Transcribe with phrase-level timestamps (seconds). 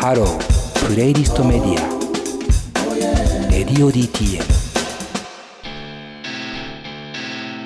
[0.00, 4.40] ハロープレイリストメディアレディオ DTM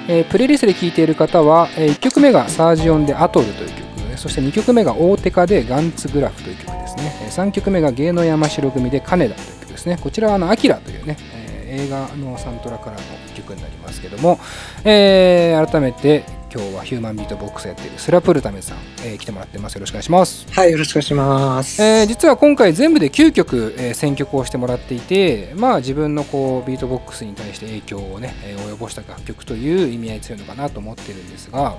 [0.09, 7.15] えープレイリストで聴いている方は、え1曲目がサージオンでアトルという曲そして2曲目がオウテカでガンツグラフという曲ですね。
[7.25, 9.99] えー3曲目が芸能山城組で金田という曲ですね。
[10.01, 11.53] こちらはあのアキラというね、えー
[11.85, 13.03] 映画のサントラからの
[13.35, 14.39] 曲になりますけども、
[14.85, 16.25] えー改めて
[16.55, 19.75] 今日はヒューマンビートボックスやっているスラプルタメさん、えー来てもらってます。
[19.77, 20.47] よろしくお願いします。
[20.53, 21.83] はい、よろしくお願いします。
[21.83, 31.75] えー実は今回全部で9曲、えー選曲をしてもらっていてまあ自分のこうビートボックスに対して影響をね、えー及ぼした楽曲という意味合い強いのかなと思ってるんですが、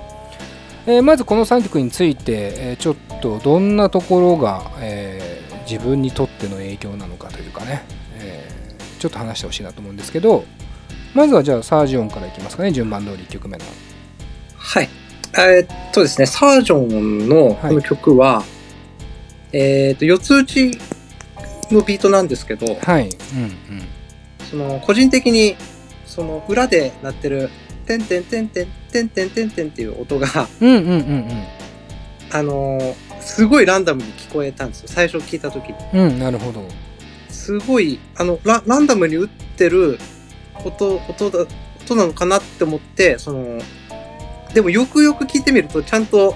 [0.86, 7.84] えーまずこの3曲について、えーちょっとどんなところが、えー自分にとっての影響なのかというかね、
[8.18, 10.44] えーちょっと話してほしいなと思うんですけど
[11.14, 12.72] まずはじゃあサージオンからいきますかね。
[12.72, 13.64] 順番通り1曲目の
[14.64, 14.88] はい。
[15.34, 18.42] えーっとですね、サージョンのこの曲は、
[19.52, 20.78] えーっと、四つ打ち
[21.70, 23.10] のビートなんですけど、はいうん
[24.50, 25.56] その、個人的に、
[26.06, 27.50] その、裏で鳴ってる、
[27.86, 31.44] てんてんてんてん、てんてんてんてんっていう音が、うんうんうんうん
[32.32, 34.88] あのーすごいランダムに聞こえたんですよ。
[34.88, 35.74] 最初聞いた時に。
[35.94, 36.68] うんうんなるほど
[37.30, 39.98] すごい、あの、ラランダムに打ってる
[40.64, 41.46] 音、音だ、
[41.84, 43.60] 音なのかなって思って、その、
[44.54, 46.34] でもよくよく聞いてみると、ちゃんと、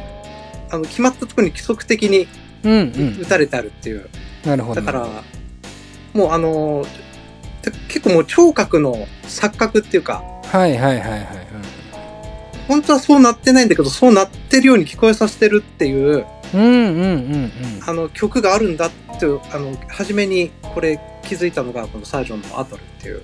[0.71, 2.29] あの、決まったところに規則的に
[2.65, 3.23] うんうん。
[3.23, 4.09] 打たれてあるっていう。
[4.45, 4.81] なるほど。
[4.81, 5.09] だから、
[6.13, 6.85] もうあの、
[7.63, 11.29] て結構もう聴覚の錯覚っていうか、はいはいはいはい、
[12.67, 17.35] 本当はそうなってないんだけど、そうなってるように聞こえさせてるっていう、うん、うんうんうん。
[17.35, 17.51] うん
[17.87, 23.23] あの、曲があるんだってあの、初めにこれ気づいたのが、このサージョンのアトルっていう、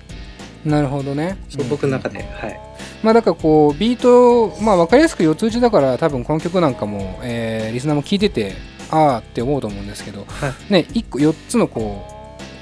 [0.64, 1.36] なるほどね。
[1.48, 2.60] そう僕の中で、はい。
[3.04, 8.54] まあだからこうビートまあ分かりやすく四つ打ちだから多分この曲なんかも、えーリスナーも聞いてて
[8.90, 10.72] ああって思うと思うんですけど、はい。
[10.72, 12.14] ね一個4つのこう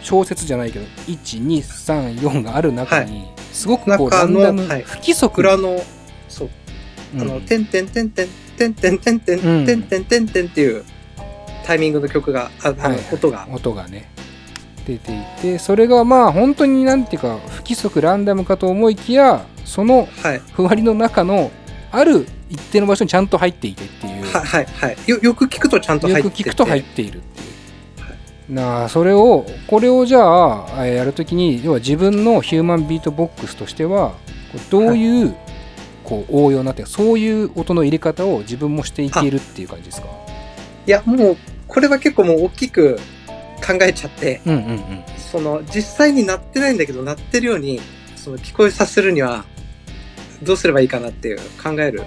[0.05, 4.83] 小説じゃないけど1234がある中に、すごくこうラ中のンダム、はい。
[4.83, 5.81] 不規則裏の、
[6.29, 6.51] そう、
[7.15, 7.21] うん。
[7.21, 10.85] あの、てんてんてんてん、てんてんてんてん、うんてんてんてんてんっていう
[11.65, 14.11] タイミングの曲が、あはい音が、音がね
[14.83, 21.51] 出ていてそれがまあ本当になんていうか不規則ランダムかと思いきやそのはい、ふわりの中の
[21.91, 24.97] ある一定の場所にちゃんと入っていてっていう、はい、はい、はい。
[25.07, 26.27] よ、よく聞くとちゃんと入ってて。
[26.29, 27.45] よく聞くと入っているってい
[28.51, 28.55] う。
[28.55, 34.15] なあそれをこれをじゃあえーやるときに要は自分のヒューマンビートボックスとしては
[34.69, 35.35] どういう、
[36.05, 40.09] こう応用になってそういう音の入れ方を自分もしていけるっていう感じですか？
[40.87, 41.37] いや、もう、
[41.69, 42.99] これは結構もう大きく
[43.65, 45.05] 考えちゃって、うんうんうん。
[45.19, 47.81] その、実際になってないんだけど、なってるように、
[48.17, 49.45] その、聞こえさせるには、
[50.43, 52.03] どうすればいいかなっていう考える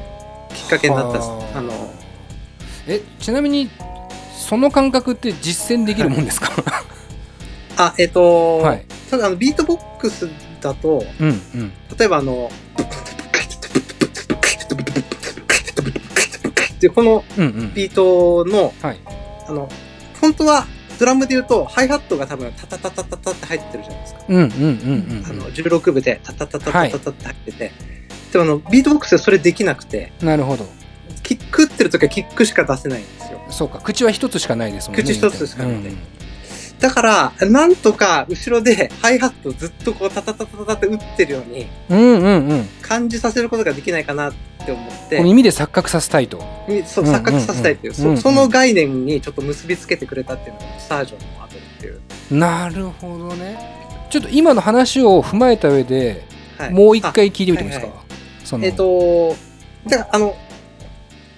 [0.53, 1.27] きっかけになったんです。
[1.27, 1.93] はああの、
[2.87, 3.69] えちなみに
[4.37, 6.51] その感覚って実践できるもんですか？
[7.77, 8.85] あ、えっ、と、はい。
[9.09, 10.29] ただあの、ビートボックス
[10.61, 11.71] だと、うんうん。
[11.97, 12.51] 例えばあの、
[16.75, 17.73] っていうこのうんうん。
[17.73, 18.99] ビートの、はい。
[19.47, 19.69] あの、
[20.21, 20.67] 本当は
[20.99, 24.21] ドラムで言うと、ハイハットが多分タタタタタタって入ってるじゃないですか。
[24.27, 24.51] うんうんうんう
[25.21, 27.71] んあの、16分でタタタタタタタって入ってて。
[28.31, 30.67] でもあの、ビートボックスでそれできなくて、なるほど
[31.23, 33.41] キック打ってる時はキックしか出せないんですよ。
[33.49, 35.97] そうか口は一つしかないですもんね口一つしかないうんうん
[36.79, 42.65] だから、なんとか後ろでハイハットをずっとこうタタタタタって打ってるようにうんうんうん。
[42.81, 44.33] 感じさせることができないかなっ
[44.65, 45.21] て思って。
[45.21, 46.43] 耳で錯覚させたいと。
[46.67, 51.99] みそう錯覚させたいっていう、そその概念にちょっと結びつけてくれたっていうのがサージョンのアトルっていう。
[52.31, 53.57] なるほどね。
[54.09, 56.23] ちょっと今の話を踏まえた上で、
[56.57, 56.73] はい。
[56.73, 58.03] もう一回聞いてみてもいいですか、はいは
[58.43, 58.65] その。
[58.65, 59.35] えっ、と、
[59.87, 60.35] だからあの、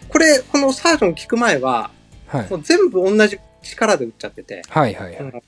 [0.10, 1.92] これ、このサージョン聞く前は、
[2.28, 5.20] はい、もう全部同じ力で打っちゃってて、はいはいはい。
[5.20, 5.42] あの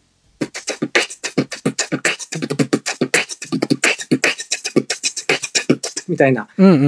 [6.07, 6.87] みたいな、うんうんうんう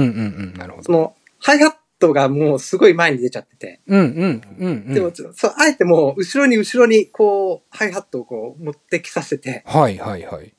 [0.52, 0.84] んなるほど。
[0.84, 4.94] その、ハイハットがもうすごい前に出ちゃってて、うんうんうんうん。
[4.94, 10.52] でも、そう、あえてもう、後ろに後ろに、こう、ハイハットをこう、持ってきさせて、はいはいはい。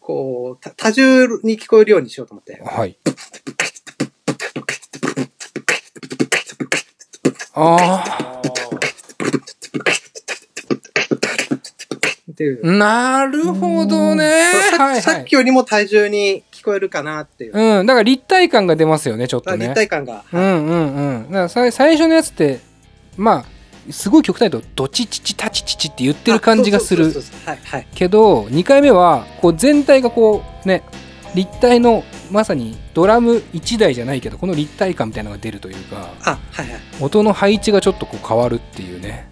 [0.00, 2.60] こう、た多重に聞こえるようにしようと思って。
[2.64, 2.98] はい。
[7.60, 8.37] あ
[12.38, 12.60] っていう。
[12.64, 14.52] あなるほどね
[15.02, 17.52] さっきよりも体重に聞こえるかなっていう。
[17.52, 20.24] うんだから立体感が出ますよねちょっとね立体感が。
[20.32, 22.60] うんうんうんだからさ最初のやつって
[23.16, 23.44] ま
[23.88, 27.12] あすごい極端とドチチチタチチチって言ってる感じがする。
[27.96, 30.84] けど2回目はこう全体がこうね
[31.34, 36.80] 立体のまさにドラム1台じゃないけどこの立体感みたいなのが出るというかあ、はいはい。
[37.00, 39.28] 音の配置がちょっとこう変わるっていうね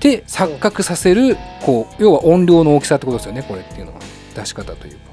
[0.00, 4.00] て錯覚させるこう要は音量の大きさってことですよねこれっていうのは
[4.34, 5.06] 出し方というか。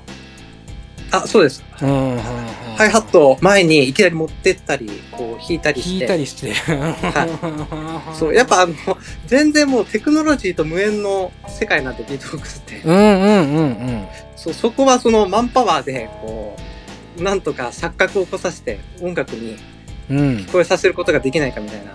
[1.13, 1.63] あ、そうです。
[1.77, 6.07] ハイハットを前にいきなり持ってったり、こう弾いたりして。
[6.07, 6.53] 弾いたりして。
[8.17, 8.73] そう、やっぱあの、
[9.27, 12.81] 全然もうテクノロジーと無縁の世界なんで、ビートボックスって。
[12.83, 14.07] うんうんうんうん。
[14.35, 16.57] そう、そこはそのマンパワーで、こ
[17.19, 19.57] う、なんとか錯覚を起こさせて音楽に
[20.13, 20.37] うん。
[20.37, 21.91] 聞、こえさせることができないかみたいな。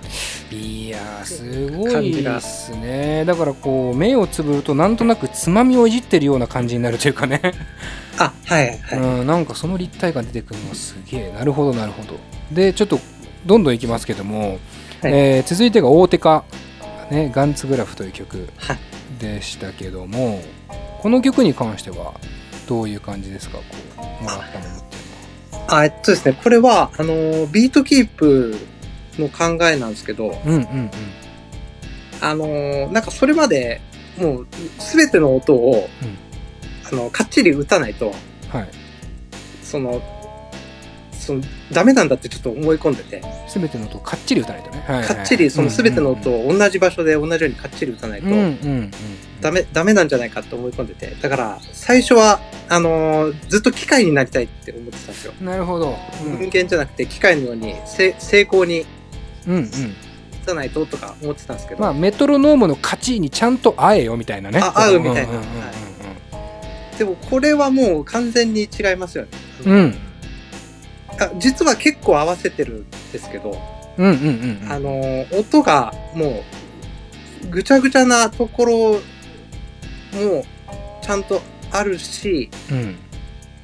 [0.50, 3.24] いやーすごいですね。
[3.26, 7.40] だからこう目をつぶるとなんとなくつまみをいじってるような感じになるというかね、
[8.18, 8.98] あ、はい、はい。
[8.98, 11.32] うん、なんかその立体感出てくるのすげえ。
[11.32, 12.18] なるほどなるほど。
[12.50, 12.98] でちょっと
[13.44, 14.58] どんどんいきますけども、はい。
[15.04, 16.44] えー続いてが大手化、
[17.10, 18.78] ね「ガンツグラフ」という曲はい。
[19.20, 20.40] でしたけども
[21.00, 22.14] この曲に関しては
[22.68, 23.58] どういう感じですか？
[23.58, 23.64] こ
[24.20, 24.87] うもらったもの
[25.68, 28.56] あ、えっとですね、これは、あの、ビートキープ
[29.18, 30.90] の考えなんですけど、のはうんうん。
[32.20, 33.80] あの、なんかそれまで、
[34.16, 34.46] もう、
[34.78, 36.98] すべての音を、うん。
[36.98, 38.68] あの、かっちり打たないと、うんはい。
[39.62, 40.02] その、
[41.28, 43.22] その、ダメなんだってちょっと思い込んでて、
[43.52, 48.28] 全ての音をかっちり打たないとね、はいはいかっちり、そのすべての音を同じ場所で同じようにかっちり打たないと
[49.42, 52.40] ダメ、ダメなんじゃないかって思い込んでて、だから、最初は、
[52.70, 55.34] あのーずっと機械になりたいって思ってたんですよ。
[55.42, 56.38] なるほど、うん。
[56.38, 58.86] 人間じゃなくて機械のように、せ成功に
[59.46, 59.64] うんうん。
[59.64, 64.60] 打たないととか思ってたんですけど、まあメトロノームの勝ちにちゃんと合えよみたいなね。
[64.62, 65.32] あ合うみたいな。
[66.98, 69.30] でもこれはもう完全に違いますよね。
[69.66, 70.07] うんうん
[71.20, 73.58] あ実は結構合わせてるんですけど、
[73.96, 74.72] うんうんうんうん。
[74.72, 76.44] あのー音がも
[77.44, 80.44] うぐちゃぐちゃなところも
[81.02, 82.96] ちゃんとあるし、うん。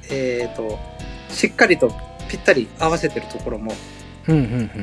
[0.09, 0.77] えっ、と、
[1.29, 1.91] しっかりと
[2.29, 3.73] ぴったり合わせてるところも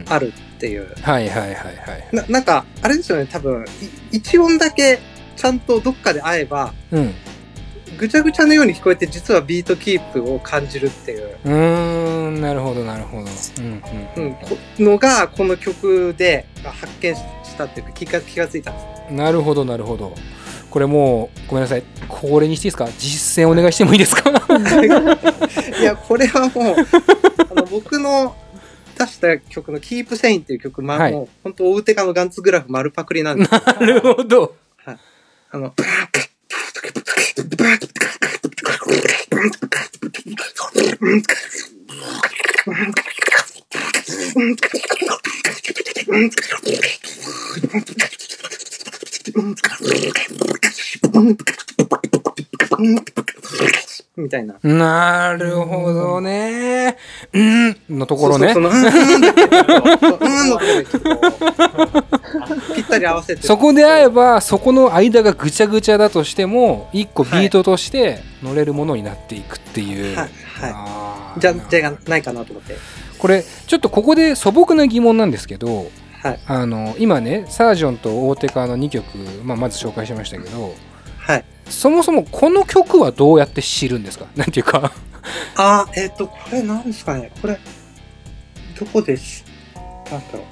[0.08, 0.94] あるっていう。
[1.00, 2.08] はいはいはいはい。
[2.12, 3.64] ななんか、あれですよね、多分、
[4.12, 4.98] い一音だけ
[5.36, 7.14] ちゃんとどっかで合えば、うん
[8.02, 13.22] ぐちゃぐちゃのように聞こえて実はビートキープを感じるっていう、うーんなるほどなるほど。
[13.22, 13.82] うん
[14.16, 17.22] うんうん、このがこの曲で発見し
[17.56, 19.12] たっていうか気が気がついたんです。
[19.14, 20.12] なるほどなるほど。
[20.68, 21.84] これもうごめんなさい。
[22.08, 22.88] これにしていいですか？
[22.98, 24.30] 実践お願いしてもいいですか？
[25.80, 26.76] いや、これはもう、
[27.52, 28.34] あの僕の
[28.98, 31.12] 出した曲の Keep Sane っていう曲、まあ、はい。
[31.12, 33.50] もう本当大手化のガンツグラフ丸パクリなんです。
[33.52, 34.56] なるほど。
[35.54, 35.74] あの、
[37.38, 37.62] Okay.
[54.16, 54.56] みたいな。
[54.62, 56.98] なるほどね
[57.32, 62.02] うんのところねそうそうそのうんのところ
[62.74, 63.42] ぴったり合わせて。
[63.42, 70.28] そこであればそこの間がぐちゃぐちゃだとしても一個ビートとして乗れるものになっていくっていう、はい、
[70.72, 71.40] はい。
[71.40, 72.76] じゃ、じゃないかなと思って。
[73.18, 75.90] これちょっとここで素朴な疑問なんですけど
[76.22, 76.40] はい。
[76.46, 79.06] あの今ねサージョンと大手カの2曲、
[79.42, 80.74] まあ、まず紹介しましたけど
[81.18, 81.44] はい。
[81.72, 84.26] そもそもこの曲はどうやって知るんですか？
[84.36, 84.92] なんていうか。
[85.56, 87.30] あー、えっ、と、これなんですかね？
[87.40, 87.58] これ、
[88.78, 89.24] どこで知っ
[90.04, 90.42] たんだろう。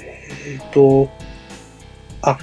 [0.00, 1.08] えっ、と、
[2.22, 2.38] あ、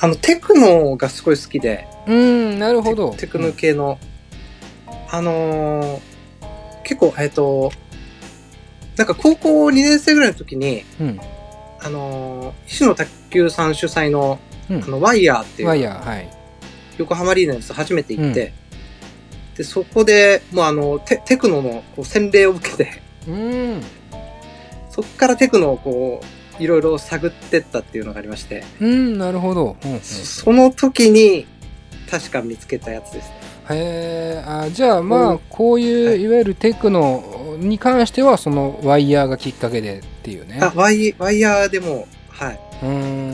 [0.00, 3.10] あの、テクノがすごい好きで、うんなるほど。
[3.12, 3.98] テテクノ系の、
[5.10, 5.98] あのー
[6.84, 7.70] 結構、えっ、と、
[8.96, 11.20] なんか高校2年生ぐらいの時に、うん。
[11.80, 14.38] あのー石野卓球さん主催の、
[14.70, 14.82] うん。
[14.82, 16.28] あの、ワイヤーっていう、ワイヤーはい
[16.98, 18.52] 横浜リーナのやつ初めて行って、
[19.56, 23.82] で、そこで、もうあの、テテクノのこう洗礼を受けて、うん。
[24.90, 31.46] そこからテクノをこう、いろいろ探ってったっていうのがありまして、うんなるほど、うんうん、そその時に、
[32.10, 33.34] 確か見つけたやつですね。
[33.70, 35.38] へえあじゃあまあうん。
[35.48, 36.20] こういう、はい。
[36.22, 40.58] い、わゆるテクノに関してはそのワイヤーがきっかけでっていうね。
[40.62, 42.06] あ、ワイ、ワイヤーでも、
[42.38, 42.60] はい。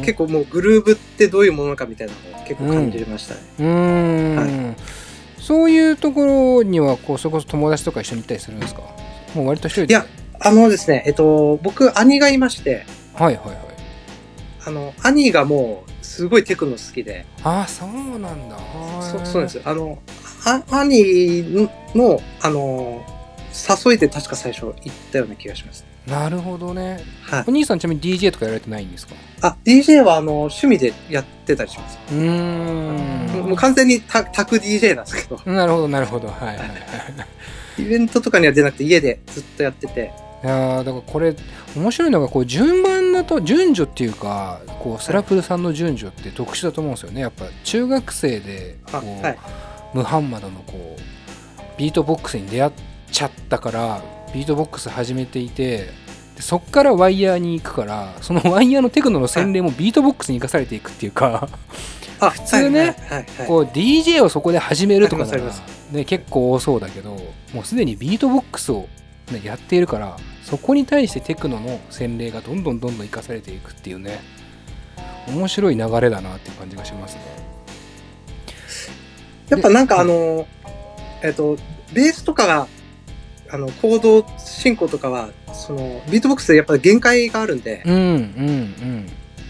[0.04, 3.40] 結構もうグルーブってどういうものかみたいなのを結構感じましたね。
[3.58, 3.66] うー
[4.34, 4.74] ん、は
[5.38, 8.80] そういうところにはこうそれこそ友達とか一緒に行ったりするんですか？
[9.34, 9.92] もう割と一人で？
[9.92, 10.06] いや
[10.40, 12.84] あのですね、えっと、僕、兄がいまして、
[13.14, 13.56] はいはいはい。
[14.66, 18.58] あの、兄がもう、すごいテクノ好きで、ああそうなんだ。
[19.00, 19.62] そそうですよ。
[19.64, 19.98] あの、
[20.44, 23.04] あ兄の、あの、
[23.86, 24.74] 誘いで確か最初行っ
[25.12, 25.84] たような気がします。
[26.06, 27.02] なるほどね。
[27.22, 27.44] はい。
[27.46, 27.50] お。
[27.50, 29.14] 兄さんちなみに DJ とかやられてないんですか？
[29.40, 31.98] あ、DJ はあの、趣味でやってたりします。
[32.10, 33.48] うーん。
[33.48, 36.28] もう完全にタタク DJ なんですけど、なるほどなるほど。
[36.28, 36.46] はい。
[36.48, 36.68] はいはい
[37.76, 40.12] イベントとかには出なくて家でずっとやってて、
[40.44, 41.34] いやーだからこれ
[41.74, 47.20] 面白いのがこう順番だと順序っていうかこうスラプルさんの順序って特殊だと思うんですよね。
[47.22, 49.38] やっぱ中学生でこう、あはい。
[49.92, 51.00] ムハンマドのこう
[51.76, 52.72] ビートボックスに出会っ
[53.10, 54.02] ちゃったから
[54.34, 55.88] ビートボックス始めていて
[56.36, 61.48] でそっからワイヤーに行くからそのワイヤーのテクノの洗礼もビートボックスに生かされていくっていうか
[62.20, 62.96] あ普通ね
[63.46, 65.42] こう DJ をそこで始めるとかなら
[65.92, 67.10] ね、結構多そうだけど
[67.52, 68.88] もうすでにビートボックスを、
[69.30, 74.20] ね、やっているからそこに対してテクノの洗礼がどんどんどんどん生かされていくっていうね
[75.28, 77.22] 面白い流れだなっていう感じがしますね。
[79.48, 80.46] やっぱなんかあの、
[81.22, 81.56] えっ、と、
[81.92, 82.66] ベースとかが、
[83.54, 89.06] あの、コード進行とかは、その、ビートボックスでやっぱり限界があるんで、うんうん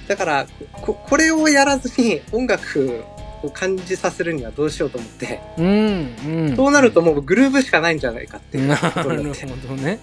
[0.07, 3.03] だから、こ、これをやらずに音楽
[3.43, 6.49] を感じさせるにはどうしようと思って、うんうん。
[6.49, 8.69] うんそうなるともうグルーブしかないんじゃないかっていう。
[8.69, 9.05] なるほ。
[9.05, 9.99] どね。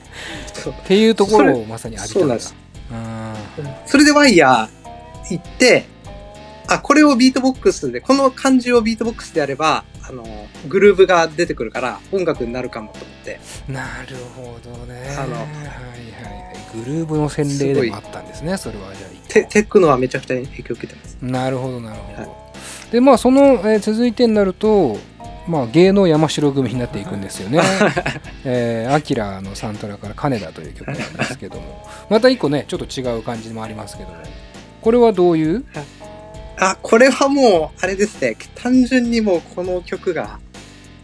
[0.51, 0.73] そう。
[0.73, 2.55] っていうところをまさにありたそうなんです。
[2.91, 3.35] あ
[3.85, 5.85] それでワイヤー行って、
[6.65, 10.23] あ、これをビートボックスで、この感じをビートボックスでやれば、あの、
[10.67, 13.39] グルーブが出てくるから音楽になるかもと思って。
[13.69, 15.15] ーなるほどね。
[15.17, 16.51] あのはいはいはい。
[16.73, 21.17] グルーブの洗礼でもあったんですね、それはじゃあテテックノはめちゃくちゃ影響を受けてます。
[21.21, 22.29] なるほどなるほど。
[22.29, 22.35] は
[22.91, 24.97] でまあその、えー続いてになると、
[25.47, 27.59] まあ、芸能山城組になっていくんですよね。
[28.45, 34.15] えーアキラのサントラから「金田」という曲なんですけどもまた一個ねちょっと違う感じもありますけども
[34.81, 35.65] これはどういう？
[36.61, 38.37] あ、これはもう、あれですね。
[38.55, 40.39] 単純にもうこの曲が、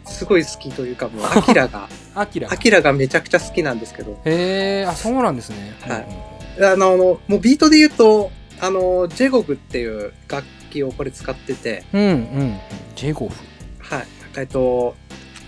[0.05, 5.75] すごい好きというか、もう、 アキラが、アキラアキラがめちゃくちゃ好きなんですけど、へえあそうなんですね。
[5.81, 6.05] はい
[6.59, 6.97] あの、
[7.27, 12.57] もうビートで言うと、あの、ジェゴグっていう楽器をこれ使ってて、うんうんうん。
[12.95, 13.35] ジェゴフ。
[13.79, 14.07] はい。
[14.37, 14.95] えっと、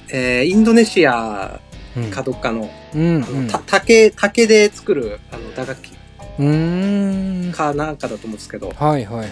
[0.10, 1.60] えーインドネシア
[1.98, 5.94] うんかどっかの、うん竹、竹で作る、あの、打楽器
[6.38, 7.52] うん。
[7.56, 9.30] かなんかだと思うんですけど、はいはいはいはい。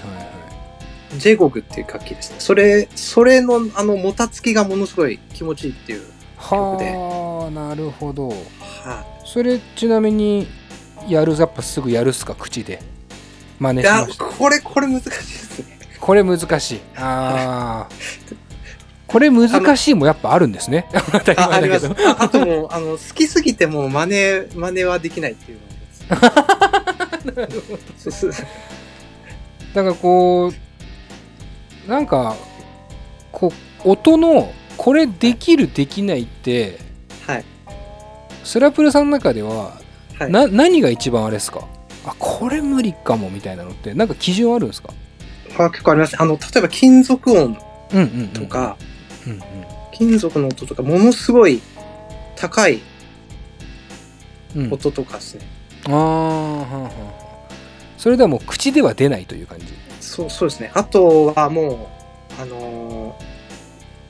[1.15, 2.35] ジェゴグっていう楽器ですね。
[2.39, 6.01] それ、それの、あの、もたつきがものすごい気持ちいいっていう。
[6.39, 8.29] 曲ではあなるほど。
[8.29, 10.47] はそれちなみに
[11.07, 12.35] やるやっぱすぐやるっすか？
[12.35, 12.79] 口で
[13.59, 14.25] 真似しました。
[14.25, 15.79] これ、これ難しいですね。
[15.99, 16.79] これ難しい。
[16.95, 17.89] ああ。
[19.07, 20.85] これ難しいもやっぱあるんですね。
[21.13, 21.93] 当たりあ、あり前だけど。。
[21.93, 25.59] ますああともう、あの、好きすぎてもう真似、真似はできないっていう
[26.09, 27.57] のがありま
[27.97, 28.11] す。
[28.11, 28.47] そうそう
[29.73, 30.66] だからこう
[31.87, 32.35] なんか
[33.31, 33.51] こ
[33.85, 36.79] う音のこれできるできないって
[37.25, 37.45] はい。
[38.43, 39.79] スラプルさんの中では、
[40.19, 40.31] はい。
[40.31, 41.67] な何が一番あれですか？
[42.05, 44.93] あこれ無理かもみたいなのってなんか基準あるんですか？
[45.57, 46.21] あ結構あります。
[46.21, 47.57] あの、例えば金属音
[47.93, 48.77] うんうん、うん、とか、
[49.25, 49.41] うんうん
[49.93, 51.59] 金属の音とか、ものすごい
[52.35, 52.81] 高い
[54.55, 55.41] うん、音とかですね。
[55.85, 56.91] あーはんはんはん
[57.97, 59.65] それではもう口では出ないという感じ。
[59.99, 60.71] そう、そうですね。
[60.73, 61.89] あとはも
[62.37, 63.15] う、あの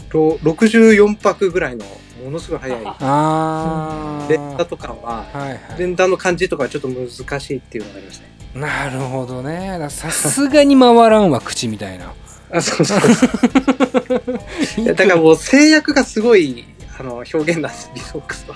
[0.10, 1.86] ー、ろ64拍ぐらいの
[2.24, 5.60] ものすごい速いああ連打とかは、はいはい。
[5.80, 8.28] 連打の感じとかはちょっと難しいっていうのがありますね。
[8.56, 9.78] なるほどね。
[9.90, 12.14] さすがに回らんわ口みたいな。
[12.52, 14.86] あ、そうそうそう。
[14.96, 16.66] だからもう制約がすごい、
[17.00, 18.56] あの、表現なんです、ビソックスは。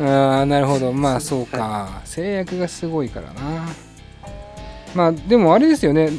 [0.00, 0.92] あーなるほど。
[0.92, 3.68] まあそうか、制約がすごいからな
[4.94, 6.10] まあでもあれですよね。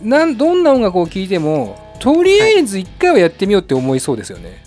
[0.00, 4.60] なんどんな音楽を聴いてもとりあえず一回はやってみようって思いそうですよね、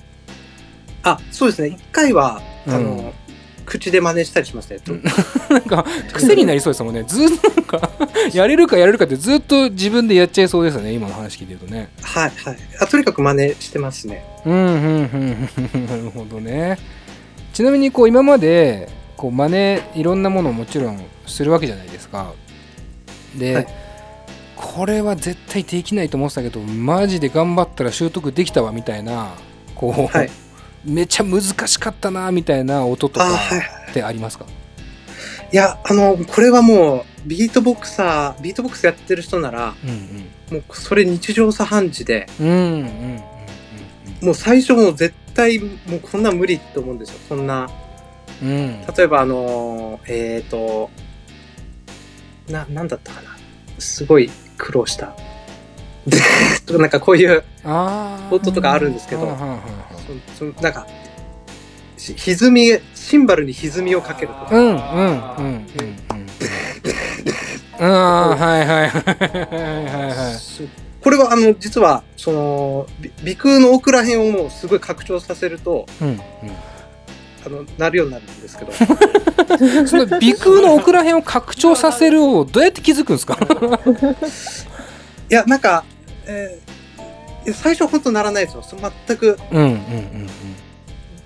[1.03, 1.67] あ、そうですね。
[1.67, 3.25] 一回は、あの、うん
[3.65, 4.81] 口で真似したりしましたよ。
[5.49, 7.03] なんか癖になりそうですもんね。
[7.07, 7.89] ずっとなんか
[8.31, 10.93] やれるかやれるかってずっと自分でやっちゃいそうですよね。
[10.93, 11.89] 今の話聞いてるとね。
[12.01, 12.57] はい、はい。
[12.79, 14.23] あ、とにかく真似してますね。
[14.45, 15.87] うんうんうんうん。
[15.89, 16.77] なるほどね。
[17.53, 22.33] ちなみにこう今までこう真似いろんなものをもちろんするわけじゃないですか
[23.37, 23.67] で、はい。
[24.55, 29.33] これは絶対できないと思ってたけどマジで頑張ったら習得できたわみたいな
[29.75, 30.29] こう、はい。
[30.85, 33.27] めちゃ難しかったなみたいな音とか。
[33.89, 34.45] ってありますか？
[35.51, 42.79] いや、あの、これはもう、ビートボクサー、ビートボックスやってる人なら、うんもうそれ日常茶飯事で、うんうんうんうん
[44.21, 44.25] うん。
[44.25, 47.19] もう最初もう絶対もうこんなん無理って思うんですよ。
[47.29, 47.67] こんな、
[48.43, 48.47] うん。
[48.47, 50.91] うん例えばあの、えっ、と、
[52.49, 53.29] な、なんだったかな？
[53.79, 55.15] すごい苦労した。
[56.05, 56.17] で、
[56.65, 59.37] とかなんかこういう、あー音とかあるんですけど
[60.37, 60.85] そそなんか、
[61.97, 64.47] し歪み、シンバルに歪みをかけるとか。
[64.51, 65.65] うんうんうんうんうん
[67.77, 70.69] ああはいはいはいはい
[71.01, 72.87] これはあの、実は、その、
[73.23, 76.19] び鼻腔の奥ら辺をもうすごい拡張させると、うんうん
[77.45, 78.71] あのなるようになるんですけど。
[79.87, 83.37] その鼻腔の奥ら辺を拡張させるをどうやって気づくんですか？
[85.29, 85.83] いやなんか、
[86.25, 86.75] えー
[87.53, 88.63] 最初本当ならないですよ。
[89.07, 90.29] 全くうんうんうんうん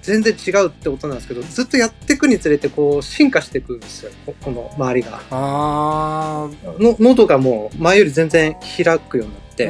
[0.10, 5.22] 全然違うってことなんですけどずっとやっていくにつれてこう進化していくんですよここの周りが。
[5.30, 6.50] あ
[6.80, 9.68] の喉がもう前より全然開くようになって、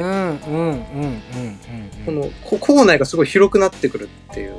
[2.06, 4.54] このこ口内がすごい広くなってくるっていう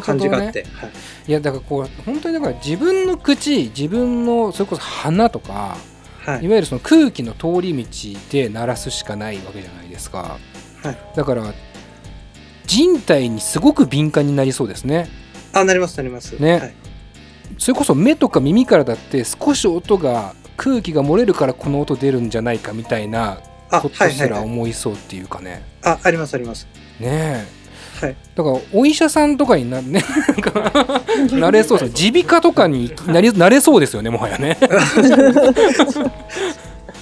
[0.00, 0.90] 感じがあっねて、はい。
[1.28, 5.76] いやだからこう本当にだから自分の口自分のそれこそ鼻とか
[6.24, 6.44] はい。
[6.44, 7.86] いわゆるその空気の通り道
[8.30, 10.38] で鳴らすしかないわけじゃないですか、
[10.82, 10.98] はい。
[11.16, 11.54] だから
[12.66, 15.08] 人体にすごく敏感になりそうですね。
[15.52, 16.32] あなりますなります。
[16.40, 16.58] ね。
[16.58, 16.74] はい。
[17.58, 23.40] それこそ目とか耳からだって少し音が空気が漏れるからこの音出るんじゃないかみたいな
[23.70, 25.62] あことすらはいはいはい思いそうっていうかね。
[25.82, 26.66] あありますあります。
[27.00, 27.46] ね
[28.00, 28.04] え。
[28.04, 28.16] はい。
[28.34, 30.02] だからお医者さんとかにな,、ね、
[31.32, 34.58] なれそうです耳鼻科とかになりなれそうですよねもはやね。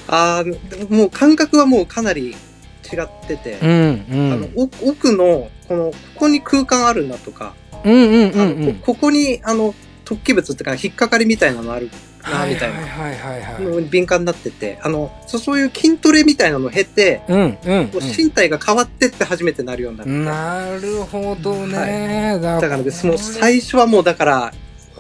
[0.09, 0.43] あ
[0.89, 2.35] もう感覚はもうかなり
[2.93, 4.33] 違ってて、うんうん。
[4.33, 7.55] あの奥奥のこのここに空間あるなとか、
[7.85, 11.89] うんうんうんあのうんこここにあの突起物っていうか引っかかりみたいなのある
[12.23, 24.53] なみたいな敏感になっててあのそそういう筋トレみたいなのを経て、うんうんこう身体が変わってって初めてなるようになる、うんなるほどね、だからですもう最初はもうだから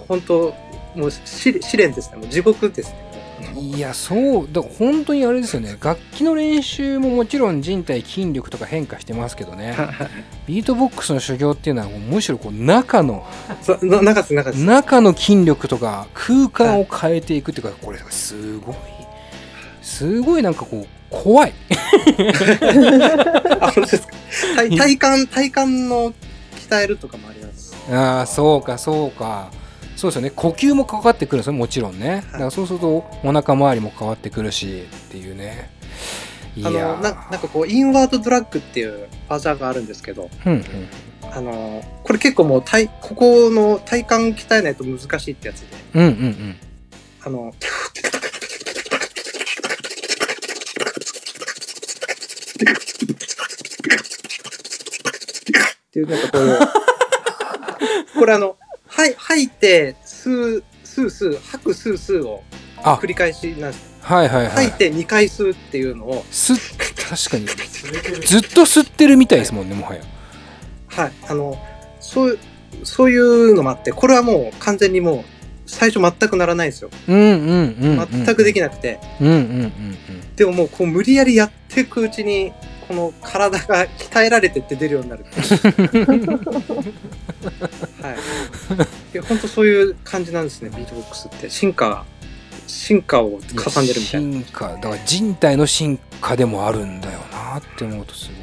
[0.08, 0.54] 本当
[0.94, 2.18] もう試試練ですね。
[2.18, 3.09] もう地獄ですね
[3.56, 5.76] いやそうだ本当にあれですよね。
[5.82, 9.76] 楽器の練習ももちろん人体筋力とか変化してますけどね。
[10.46, 13.24] ビートボックスの修行っていうのはむしろこう中の
[14.02, 18.74] 中中中の筋力とか空間を変えていくっていうかこれすごい。
[19.82, 21.52] すごいなんかこう怖い。
[23.60, 24.12] あ本当ですか？
[24.56, 26.12] 体体幹体幹の
[26.68, 27.74] 鍛えるとかもあります。
[27.92, 29.50] ああそうかそうか
[30.00, 30.30] そうですよね。
[30.30, 32.24] 呼吸もかかってくるんですよもちろんね。
[32.32, 35.68] だからそうするとお腹周りも変わってくるしっていうね。
[36.56, 40.30] いやあのーななんかこうインワードドラッグっていう技があるんですけど。
[40.46, 40.64] うんうん。
[41.30, 45.76] あのこれ結構もう体ここの体幹鍛えないと難しいってやつで。
[45.92, 46.56] うんうんうん。
[47.22, 47.52] あのっ
[55.92, 56.58] ていうなんかこう
[58.20, 58.56] これあの
[59.00, 62.42] はい吐いて吸う吸う吸う吐く吸う吸うを
[62.82, 62.98] あ。
[63.00, 63.96] 繰り返しなんです。
[64.02, 64.48] はいはいはい。
[64.50, 66.22] 吐いて2回吸うっていうのを。
[66.30, 67.46] す確かに。
[67.46, 70.02] ずっと吸ってるみたいですもんねもはや。
[70.88, 71.56] はいあの
[72.00, 72.38] そう
[72.84, 75.24] そういうのもあってこれはもう完全にもう
[75.64, 76.90] 最初全くならないんですよ。
[77.08, 79.72] うんうんうんうん全くできなくて、うんうんうん
[80.36, 82.52] でももうこう無理やりやっていくうちに
[82.88, 85.24] この体が鍛えられてって出るようになる
[88.02, 88.16] はい
[88.74, 92.04] いや本当そういう感じなんですねビートボックスって進化
[92.66, 98.36] 進化をうん重ねるみたいな進化だから人体の進化でもあるんだよなって思うとすごい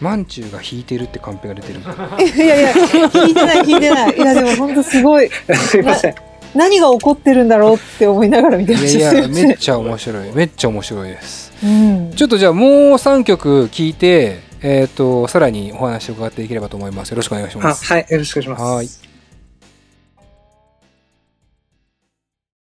[0.00, 4.16] マンチューが弾いてるってカンペが出てるいやいや、聞いてない、聞いてない。
[4.16, 5.28] いや、でも本当すごい。
[5.54, 6.14] すいません
[6.54, 8.98] 何が起こってるんだろうって思いながら見てました。
[8.98, 12.12] いやいやめっちゃ面白いめっちゃ面白いですうん。
[12.16, 19.09] ちょっとじゃあもう3曲聞いてえっ、とさらにお話を伺っていければと思いますよろしくお願いしあますはいよろしくお願いしますはい